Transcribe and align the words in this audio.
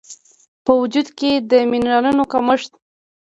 په 0.65 0.71
وجود 0.81 1.07
کې 1.17 1.31
د 1.49 1.51
مېنرالونو 1.71 2.23
کمښت 2.31 2.71